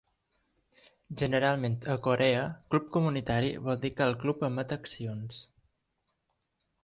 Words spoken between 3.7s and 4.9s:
dir que el club emet